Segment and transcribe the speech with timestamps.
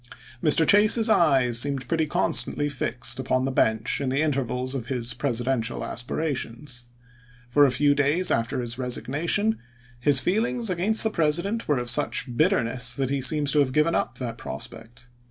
[0.43, 0.67] Mr.
[0.67, 5.85] Chase's eyes seemed pretty constantly fixed upon the bench in the intervals of his Presidential
[5.85, 6.85] aspirations.
[7.47, 9.59] For a few days after his resignation
[10.01, 10.01] 388 ABRAHAM LINCOLN ch.
[10.01, 10.05] xvn.
[10.07, 13.93] his feelings against the President were of such bitterness that he appears to have given
[13.93, 15.07] up that prospect.